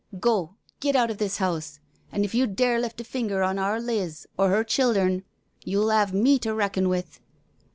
Go^ 0.15 0.55
get 0.79 0.95
out 0.95 1.11
o' 1.11 1.13
this 1.13 1.37
house, 1.37 1.79
an' 2.11 2.23
if 2.23 2.33
you 2.33 2.47
dare 2.47 2.79
lift 2.79 2.99
a 2.99 3.03
finger 3.03 3.43
on 3.43 3.59
our 3.59 3.79
Liz 3.79 4.27
or 4.35 4.49
her. 4.49 4.63
childhern 4.63 5.21
you'll 5.63 5.91
'ave 5.91 6.17
me 6.17 6.39
to 6.39 6.55
reckon 6.55 6.89
with." 6.89 7.19